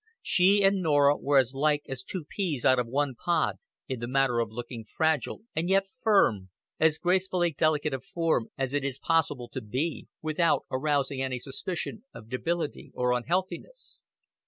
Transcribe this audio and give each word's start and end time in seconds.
She 0.23 0.63
and 0.63 0.81
Norah 0.81 1.15
were 1.17 1.37
as 1.37 1.53
like 1.53 1.83
as 1.87 2.01
two 2.01 2.25
peas 2.27 2.65
out 2.65 2.79
of 2.79 2.87
one 2.87 3.13
pod 3.13 3.57
in 3.87 3.99
the 3.99 4.07
matter 4.07 4.39
of 4.39 4.49
looking 4.51 4.83
fragile 4.83 5.41
and 5.55 5.69
yet 5.69 5.85
firm, 6.01 6.49
as 6.79 6.97
gracefully 6.97 7.51
delicate 7.55 7.93
of 7.93 8.03
form 8.03 8.47
as 8.57 8.73
it 8.73 8.83
is 8.83 8.97
possible 8.97 9.47
to 9.49 9.61
be 9.61 10.07
without 10.19 10.65
arousing 10.71 11.21
any 11.21 11.37
suspicion 11.37 12.03
of 12.15 12.29
debility 12.29 12.91
or 12.95 13.11
unhealthiness. 13.13 14.07